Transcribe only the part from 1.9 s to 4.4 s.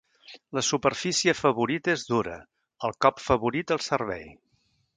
és dura; el cop favorit el servei.